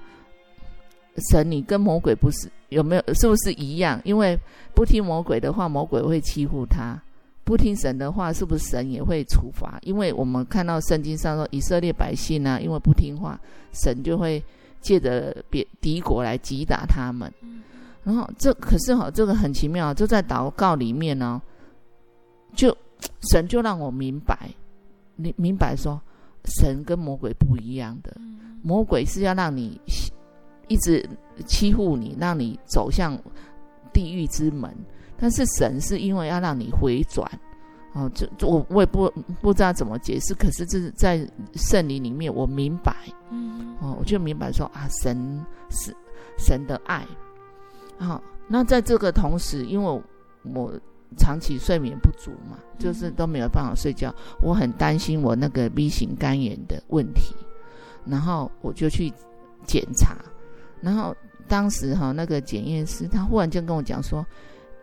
[1.30, 4.00] 神，你跟魔鬼不是有没有是不是一样？
[4.04, 4.38] 因为
[4.74, 7.00] 不听魔鬼的话，魔鬼会欺负他。”
[7.44, 9.78] 不听神的话，是不是神也会处罚？
[9.82, 13.38] 因为我们看到圣经上说，以色列百姓呢、啊，因为不听话，
[13.72, 14.42] 神就会
[14.80, 17.32] 借着别敌国来击打他们。
[18.04, 21.40] 然后这可是哈，这个很奇妙，就在祷告里面呢，
[22.54, 22.76] 就
[23.30, 24.50] 神就让我明白，
[25.16, 26.00] 你明白说，
[26.44, 28.16] 神跟魔鬼不一样的，
[28.62, 29.80] 魔鬼是要让你
[30.68, 31.08] 一直
[31.46, 33.18] 欺负你，让你走向
[33.92, 34.72] 地狱之门。
[35.22, 37.30] 但是神是因为要让你回转，
[37.92, 39.08] 哦，这我我也不
[39.40, 42.92] 不知道怎么解释，可是这是在圣灵里面我明白，
[43.30, 45.94] 嗯，哦，我就明白说啊，神是
[46.36, 47.06] 神的爱，
[47.98, 50.02] 好，哦，那在这个同时，因为我，
[50.52, 50.80] 我
[51.16, 57.32] 长期睡眠不足嘛，就是都没有办法睡觉，我很担心我那个 B 型肝炎的问题，
[58.04, 59.08] 然后我就去
[59.68, 60.16] 检查，
[60.80, 61.14] 然后
[61.46, 64.26] 当时哈那个检验师他忽然间跟我讲说。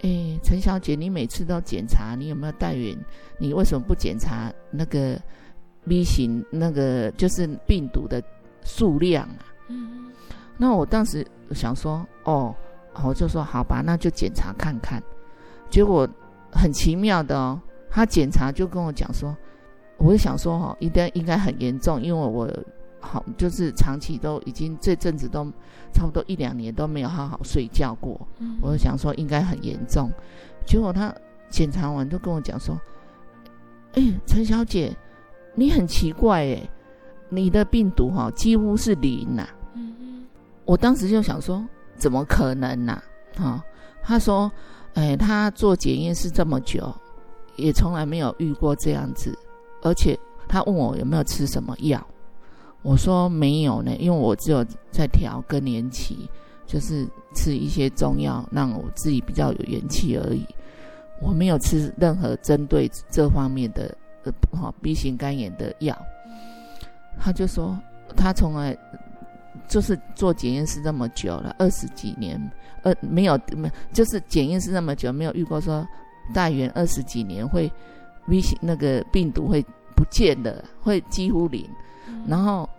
[0.02, 2.98] 哎，陈小姐，你每次都检查，你有没有带原？
[3.38, 5.20] 你为什么不检查那个
[5.88, 8.24] B 型那个就是病毒的
[8.64, 9.46] 数量啊？
[9.68, 10.12] 嗯，
[10.58, 12.56] 那我当时想说，哦，
[13.04, 15.04] 我就说好吧，那就检查看看。
[15.70, 16.08] 结果
[16.52, 19.36] 很奇妙的哦，他检查就跟我讲说，
[19.98, 22.50] 我就想说哈，应该应该很严重，因为我。
[23.02, 25.46] 好，就是长期都已经这阵子都
[25.94, 28.20] 差不多一两年都没有好好睡觉过。
[28.40, 30.12] 嗯、我就想说应该很严重，
[30.66, 31.14] 结果他
[31.50, 32.80] 检查完就跟我讲说
[33.96, 34.96] ：“哎、欸，陈小姐，
[35.56, 36.70] 你很奇怪哎，
[37.30, 39.50] 你的病毒哈几乎是零呐、啊。
[39.76, 40.28] 嗯嗯”
[40.66, 43.04] 我当时就想说：“怎么可能呐、啊？”
[43.40, 43.64] 哈，
[44.04, 44.52] 他说
[44.94, 46.94] ：“哎、欸，他做检验室这么久，
[47.56, 49.34] 也从来没有遇过这样子，
[49.82, 50.20] 而且
[50.50, 52.06] 他问我有没有吃什么药。”
[52.82, 56.30] 我说没有呢，因为我只有在调更年期，
[56.66, 57.06] 就是
[57.36, 60.46] 吃一些中药，让我自己比较有元气而已。
[61.22, 65.98] 我没有吃任何针对这方面的呃，哈 B 型肝炎的药。
[67.20, 67.78] 他就说
[68.16, 68.78] 他从来
[69.68, 72.40] 就是做检验室这么久了，二十几年，
[72.84, 75.86] 呃，没有没就是检验室那么久，没有遇过说
[76.34, 77.70] 大元二十几年会
[78.28, 79.62] V 型那个病毒会
[79.98, 81.70] 不见的，会几乎零。
[82.28, 82.70] 然后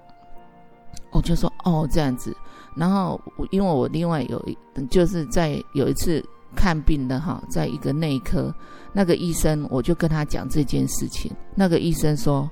[1.10, 2.36] 我就说哦这样子，
[2.76, 3.20] 然后
[3.50, 4.56] 因为我另外有一
[4.86, 6.24] 就是在有一次
[6.54, 8.54] 看病的哈，在一个内科
[8.92, 12.48] 那个医生，我就跟他讲这件事情，那个医生说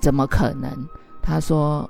[0.00, 0.70] 怎么可能？
[1.22, 1.88] 他说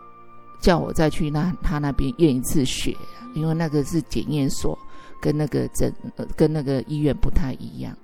[0.61, 2.97] 叫我再去那他那边验一次血，
[3.35, 4.77] 因为那个是检验所，
[5.21, 5.95] 跟那个诊
[6.37, 7.97] 跟那个医院不太一样。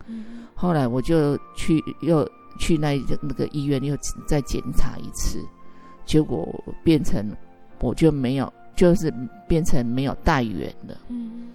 [0.54, 2.26] 后来我就去又
[2.58, 3.96] 去那那个医院又
[4.26, 5.44] 再检查一次。
[6.06, 6.48] 结果
[6.82, 7.30] 变成
[7.80, 9.12] 我就没有，就是
[9.46, 10.96] 变成没有带原了。
[11.08, 11.48] 嗯，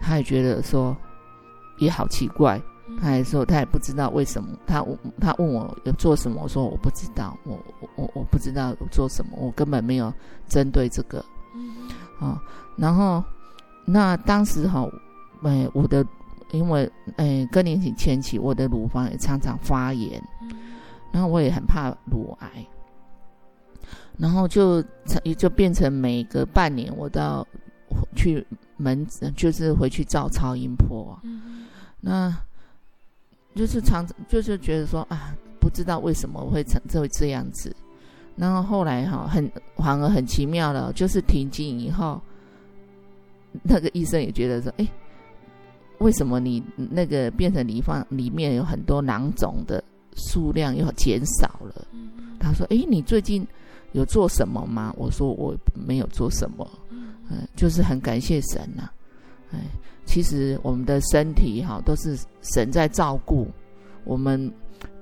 [0.00, 0.96] 他也觉得说
[1.78, 2.58] 也好奇怪，
[3.00, 4.82] 他还说他也不知道为什么，他
[5.20, 7.58] 他问我有做什么，我说我不知道，我
[7.96, 10.12] 我我不知道做什么，我根本没有
[10.48, 11.22] 针对这个，
[12.18, 12.40] 啊，
[12.76, 13.22] 然后
[13.84, 14.88] 那当时哈，
[15.42, 16.06] 哎，我的
[16.52, 20.22] 因为哎更年期前期，我的乳房也常常发炎，
[21.12, 22.66] 然后我也很怕乳癌，
[24.18, 24.82] 然后就
[25.24, 27.46] 也就变成每隔半年我都要
[28.14, 28.46] 去
[28.76, 31.18] 门诊，就是回去照超音波，
[32.00, 32.36] 那。
[33.54, 37.74] 就是常就是觉得说啊，不知道为什么会成这会这样子，
[38.36, 42.20] 然后后来哈很反而很奇妙了，就是停经以后，
[43.62, 44.86] 那个医生也觉得说，哎，
[46.00, 49.82] 为什么你那个变成里方里面有很多囊肿的
[50.16, 51.86] 数量又减少了？
[52.38, 53.46] 他说，哎，你最近
[53.96, 54.94] 有做什么吗？
[54.96, 56.68] 我说我没有做什么，
[57.30, 58.88] 嗯，就是很感谢神呐，
[59.52, 59.58] 哎。
[60.08, 63.48] 其实我们的身体哈都是神在照顾，
[64.04, 64.52] 我们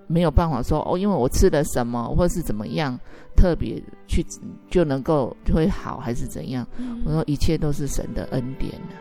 [0.06, 2.98] 没有办法说哦，因为我吃了什么或是怎么样，
[3.36, 4.24] 特别去
[4.70, 6.66] 就能够就会好还是怎样？
[7.04, 8.96] 我说一切都是神的恩典呢。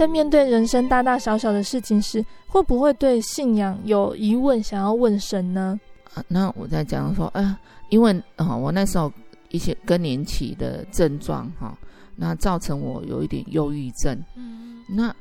[0.00, 5.78] 在面对人生大大小小的事情时，会不会对信仰有疑问，想要问神呢？
[6.14, 9.12] 啊，那我在讲说，啊，因为啊，我那时候
[9.50, 11.76] 一些更年期的症状哈，
[12.16, 14.18] 那造成我有一点忧郁症。
[14.36, 15.14] 嗯，那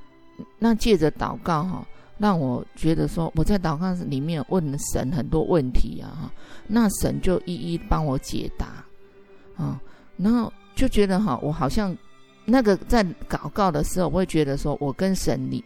[0.58, 1.86] 那借着祷告哈，
[2.18, 6.32] 让我觉得说，我在祷告里面问了神很多问题啊哈，
[6.68, 8.68] 那神就一一帮我解答
[9.58, 9.78] 啊，
[10.16, 11.94] 然后就觉得哈，我好像。
[12.50, 15.64] 那个在祷告的时候，我会觉得说，我跟神里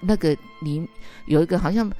[0.00, 0.88] 那个里
[1.26, 1.90] 有一个好像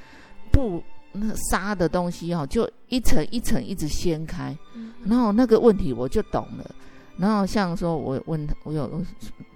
[0.52, 4.56] 布那纱的东西哈，就一层一层一直掀开，
[5.04, 6.70] 然后那个问题我就懂了。
[7.16, 9.02] 然后像说我问我有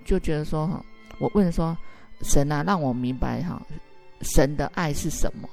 [0.04, 0.84] 就觉得说哈，
[1.20, 1.76] 我问说
[2.22, 3.62] 神啊，让我明白哈，
[4.22, 5.48] 神的爱是什么？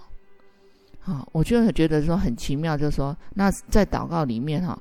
[1.05, 4.77] 啊，我就觉得说很奇妙，就是说那在祷告里面哈，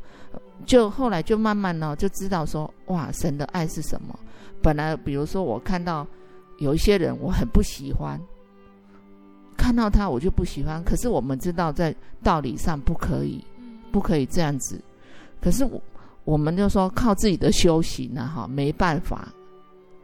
[0.64, 4.18] 就后来就慢慢呢就知道说哇，神的爱是什么？
[4.62, 6.06] 本来，比如说，我看到
[6.58, 8.20] 有一些人，我很不喜欢，
[9.56, 10.82] 看到他我就不喜欢。
[10.84, 13.44] 可是我们知道，在道理上不可以，
[13.92, 14.80] 不可以这样子。
[15.40, 15.80] 可是我，
[16.24, 19.28] 我们就说靠自己的修行呢，哈，没办法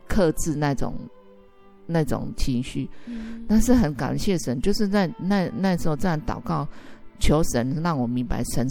[0.07, 0.95] 克制那种
[1.87, 2.89] 那种情绪。
[3.49, 6.67] 但是很感谢神，就是在那那时候这样祷告，
[7.25, 8.69] 求神让我明白神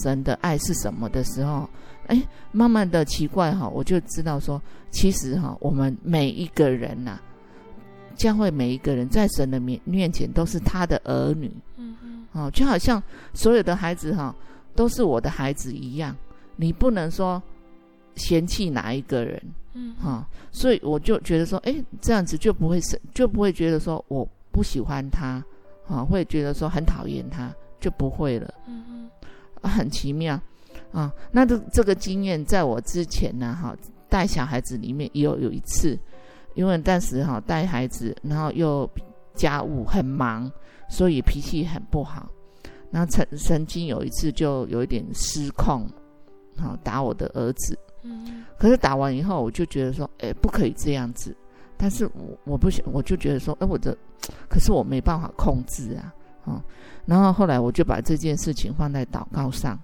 [0.00, 1.68] 神的爱是什么的时候。
[2.06, 7.18] 哎，慢慢的奇怪哈，我就知道说，其实哈，我们每一个人呐，
[8.14, 13.02] 将会每一个人在神的面面前都是他的儿女，嗯嗯，哦，就好像
[13.34, 14.32] 所有的孩子哈，
[14.76, 16.14] 都是我的孩子一样，
[16.54, 17.42] 你不能说
[18.14, 19.42] 嫌弃哪一个人，
[19.74, 25.44] 嗯，哈，所以我就觉得说，哎，这样子就不会是，就不会觉得说我不喜欢他，
[25.88, 29.10] 啊，会觉得说很讨厌他，就不会了，嗯嗯，
[29.62, 30.40] 啊，很奇妙。
[30.92, 33.76] 啊，那这这个经验在我之前呢，哈，
[34.08, 35.98] 带小孩子里面也有有一次，
[36.54, 38.88] 因为当时哈带孩子，然后又
[39.34, 40.50] 家务很忙，
[40.88, 42.30] 所以脾气很不好。
[42.90, 45.86] 然后曾曾经有一次就有一点失控，
[46.56, 47.78] 好打我的儿子。
[48.02, 48.44] 嗯。
[48.56, 51.36] 可是打完以后，我就觉得说，哎，不可以这样子。
[51.76, 53.94] 但是我我不想，我就觉得说，哎，我的，
[54.48, 56.14] 可是我没办法控制啊，
[56.46, 56.62] 啊。
[57.04, 59.78] 然后后来我就把这件事情放在祷告上。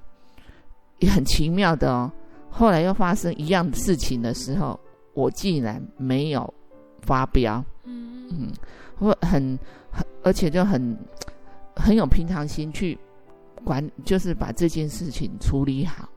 [0.98, 2.12] 也很奇妙的哦，
[2.48, 4.78] 后来又发生一样的事情的时候，
[5.14, 6.54] 我竟然没有
[7.00, 8.52] 发飙，嗯嗯，
[9.00, 9.58] 我很
[9.90, 10.96] 很，而且就很
[11.74, 12.96] 很有平常心去
[13.64, 16.08] 管，就是把这件事情处理好，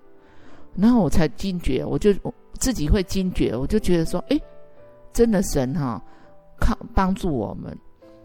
[0.76, 4.40] 然后我才惊觉，我就我自己会惊觉，我就觉得说，哎，
[5.14, 6.02] 真的神哈、哦，
[6.60, 7.76] 靠帮助我们，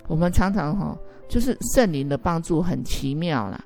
[0.08, 0.98] 我们常常哈、哦，
[1.30, 3.64] 就是圣灵的帮助很奇妙啦。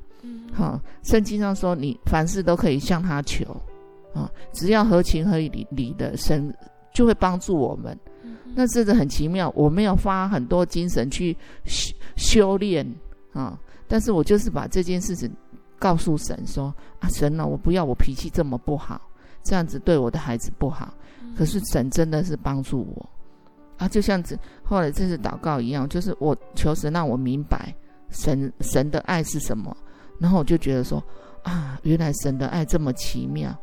[0.52, 3.44] 好，圣经上说，你凡事都可以向他求，
[4.14, 6.54] 啊，只要合情合理理的，神
[6.92, 7.98] 就会帮助我们。
[8.54, 9.52] 那真的很奇妙。
[9.56, 12.86] 我没有花很多精神去修修炼
[13.32, 13.58] 啊，
[13.88, 15.28] 但是我就是把这件事情
[15.78, 19.00] 告诉神说啊，神啊，我不要我脾气这么不好，
[19.42, 20.94] 这样子对我的孩子不好。
[21.36, 23.10] 可是神真的是帮助我，
[23.76, 27.74] 啊，就像这后来这次祷告一样，就是我求神让我明白
[28.10, 29.76] 神神的爱是什么，
[30.18, 31.02] 然后我就觉得说
[31.42, 33.54] 啊，原来神的爱这么奇妙，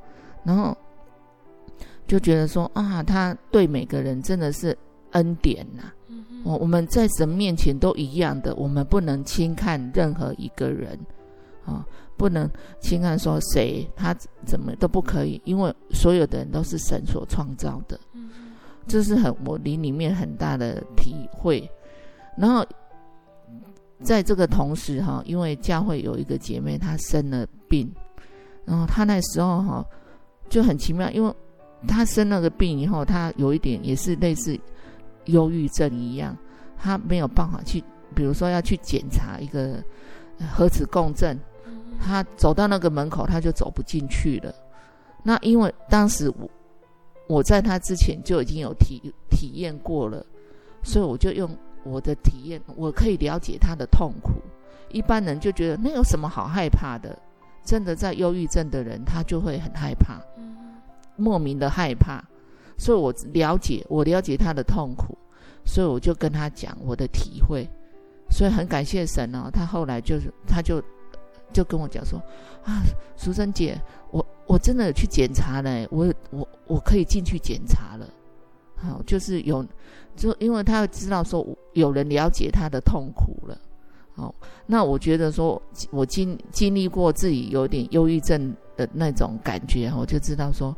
[0.43, 0.77] 然后
[2.07, 4.77] 就觉得说啊，他对每个人真的是
[5.11, 5.95] 恩典呐、啊。
[6.43, 10.99] 我我们在神面前都一样的，我们不能轻看任何一个人
[11.65, 11.85] 啊，
[12.17, 12.49] 不能
[12.81, 14.13] 轻看说谁他
[14.45, 17.99] 怎么都不可以，因为所有的人都是神所创造的。
[18.87, 21.69] 这是很我里里面很大的体会。
[22.37, 22.65] 然后
[24.01, 27.91] 在这个同时哈，因为教会有一个姐妹她生了病，
[28.65, 29.85] 然后她那时候哈
[30.49, 31.33] 就很奇妙，因为
[31.87, 34.59] 她生了个病以后，她有一点也是类似。
[35.25, 36.35] 忧郁症一样，
[36.79, 37.79] 她没有办法去，
[38.15, 39.75] 比如说要去检查一个
[40.51, 41.37] 核磁共振，
[41.99, 44.51] 他走到那个门口他就走不进去了。
[45.21, 46.49] 那因为当时我
[47.31, 50.25] 我在他之前就已经有体体验过了，
[50.83, 51.49] 所以我就用
[51.85, 54.33] 我的体验，我可以了解他的痛苦。
[54.89, 57.17] 一般人就觉得那有什么好害怕的？
[57.63, 60.19] 真的在忧郁症的人，他就会很害怕，
[61.15, 62.21] 莫名的害怕。
[62.77, 65.17] 所以我了解，我了解他的痛苦，
[65.63, 67.65] 所以我就跟他讲我的体会，
[68.29, 69.49] 所以很感谢神哦。
[69.49, 70.83] 他后来就是，他就
[71.51, 72.19] 就跟我讲说
[72.63, 72.83] 啊，
[73.17, 73.79] 淑珍姐，
[74.11, 78.07] 我我真的去检查了，我我我可以进去检查了。
[78.75, 79.65] 好，就是有，
[80.15, 83.57] 就因为他知道说有人了解他的痛苦了。
[84.15, 84.33] 好，
[84.65, 90.75] 那我觉得说我经经历过自己有点忧郁症的那种感觉，我就知道说。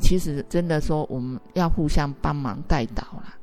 [0.00, 3.36] 其实真的说，我们要互相帮忙带导啦。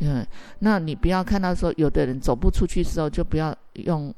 [0.00, 0.26] 嗯，
[0.58, 4.14] 那你不要看到说，有的人走不出去的时候，就不要用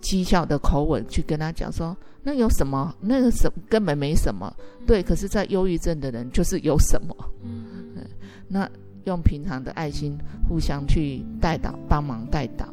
[0.00, 2.94] 讥笑的口吻去跟他讲说，那有什么？
[3.00, 4.52] 那个什根本没什么。
[4.86, 7.16] 对，可是，在忧郁症的人就是有什么。
[7.42, 8.06] 嗯，
[8.48, 8.68] 那
[9.04, 10.16] 用平常的爱心
[10.48, 12.66] 互相去带导，帮忙带导。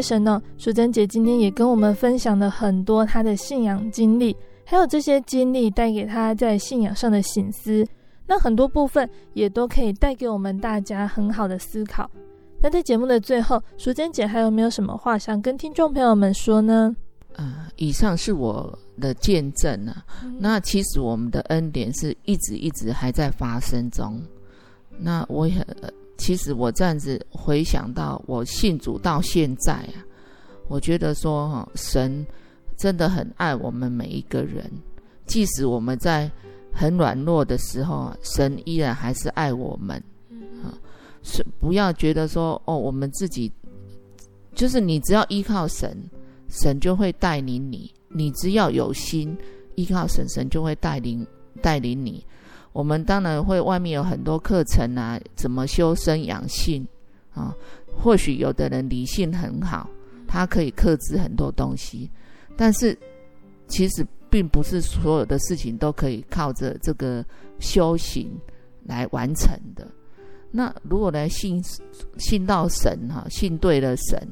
[0.00, 7.86] 神呢，淑贞姐今天也跟我们分享了很多她的信仰经历，还有这些经历带给她在信仰上的省思。
[8.26, 12.08] 那很多部分也都可以带给我们大家很好的思考。
[12.62, 16.94] 那在节目的最后，淑贞姐还有没有什么话想跟听众朋友们说呢？
[17.34, 20.04] 呃，以上是我的见证啊。
[20.38, 24.20] 那其实我们的恩典是一直一直还在发生中。
[24.98, 25.66] 那我也。
[26.20, 30.04] 其实我这样子回想到我信主到现在啊，
[30.68, 32.24] 我觉得说哈，神
[32.76, 34.70] 真的很爱我们每一个人，
[35.26, 36.30] 即使我们在
[36.70, 39.96] 很软弱的时候啊，神依然还是爱我们
[40.62, 40.76] 啊。
[41.22, 43.50] 是不要觉得说哦，我们自己
[44.54, 45.96] 就是你只要依靠神，
[46.50, 49.34] 神就会带领你；你只要有心
[49.74, 51.26] 依靠神，神就会带领
[51.62, 52.22] 带领你。
[52.72, 56.86] 我们当然会，外面有很多课程啊，怎么修身养性
[57.34, 57.54] 啊？
[57.92, 59.90] 或许有的人理性很好，
[60.26, 62.08] 他可以克制很多东西，
[62.56, 62.96] 但是
[63.66, 67.24] 其实并不是所有的事情都可以靠着这个
[67.58, 68.30] 修行
[68.84, 69.86] 来完成的。
[70.52, 71.60] 那如果来信
[72.18, 74.28] 信到神哈，信对了神，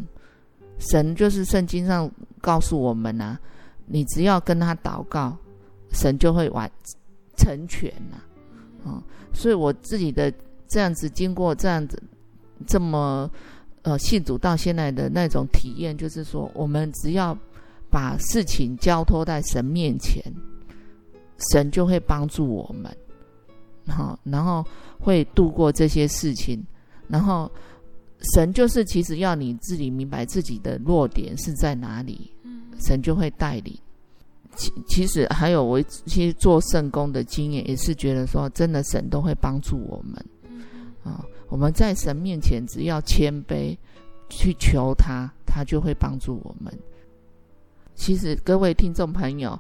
[0.78, 2.09] 神就是圣经上
[2.41, 3.39] 告诉我们啊，
[3.86, 5.36] 你只要跟他祷告，
[5.91, 6.70] 神就会完
[7.36, 8.16] 成全呐。
[8.16, 8.28] 啊，
[9.32, 10.32] 所以我自己的
[10.68, 12.03] 这样子，经过这样子
[12.66, 13.30] 这么
[13.82, 17.36] 呃信主到现在的那种体验，就是说，我们只要
[17.91, 20.22] 把事情交托在神面前，
[21.51, 22.95] 神就会帮助我们，
[23.86, 24.64] 好，然后
[24.99, 26.62] 会度过这些事情，
[27.07, 27.51] 然后
[28.34, 32.30] 神就是其实要你自己明白自己的弱点是在哪里，
[32.80, 33.78] 神就会带领。
[34.59, 40.14] 其其实还有我一些做圣工的经验，也是觉得说，真的神都会帮助我们。
[41.04, 43.76] 啊，我们在神面前只要谦卑
[44.28, 46.76] 去求他，他就会帮助我们。
[47.94, 49.56] 其实各位听众朋友，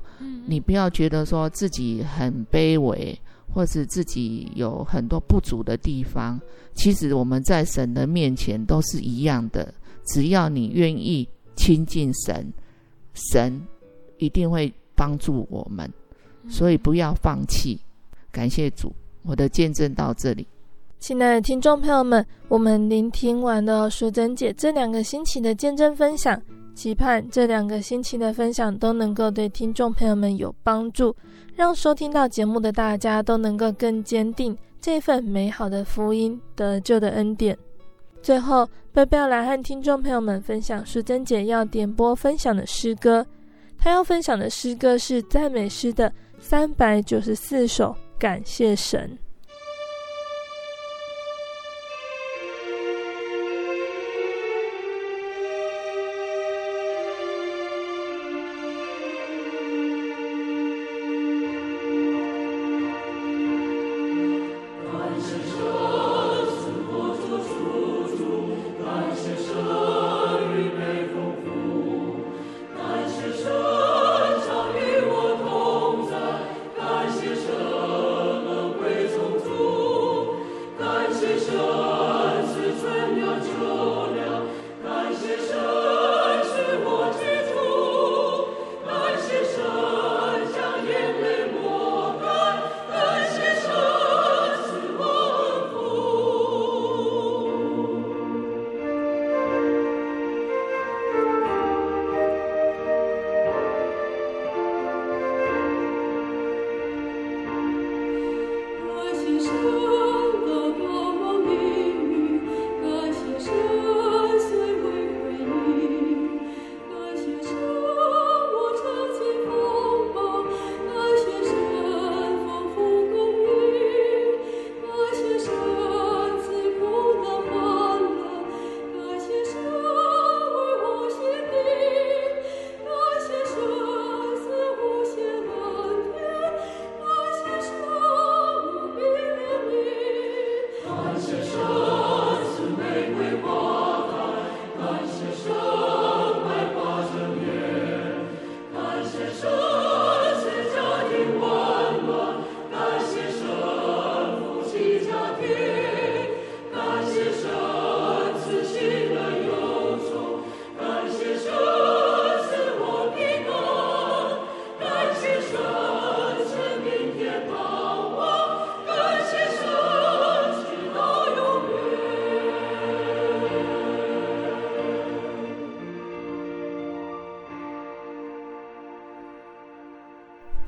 [0.46, 3.16] 你不要觉得说自己很卑微，
[3.54, 6.40] 或是自己有很多不足的地方。
[6.74, 9.72] 其实我们在神的面前都是一样的，
[10.06, 12.52] 只要你愿意亲近神，
[13.14, 13.62] 神
[14.18, 14.74] 一定会。
[14.98, 15.88] 帮助我们，
[16.48, 17.80] 所以不要放弃。
[18.32, 18.92] 感谢主，
[19.22, 20.44] 我的见证到这里。
[20.98, 26.42] 亲爱的听众朋友们，我们聆听完了淑珍姐这两个星期的见证分享，
[26.74, 31.14] 期盼这两个星期的分享都能够对听众朋友们有帮助，
[31.54, 37.56] 让收听到节目的大家都能够更坚定这份美好的福音得救的恩典。
[38.20, 43.24] 最后，贝贝要来和听众朋友们分享淑珍姐要点播分享的诗歌，
[43.78, 49.16] 他要分享的诗歌是赞美诗的三百九十四首，感谢神。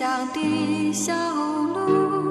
[0.00, 2.29] 乡的小路，